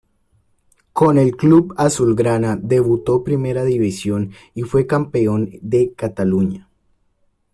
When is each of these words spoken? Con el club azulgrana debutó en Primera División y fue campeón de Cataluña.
Con 0.93 1.19
el 1.19 1.35
club 1.37 1.75
azulgrana 1.77 2.57
debutó 2.59 3.17
en 3.17 3.23
Primera 3.23 3.63
División 3.63 4.31
y 4.55 4.63
fue 4.63 4.87
campeón 4.87 5.51
de 5.61 5.93
Cataluña. 5.93 6.67